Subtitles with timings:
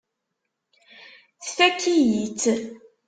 [1.45, 2.43] Tfakk-iyi-tt.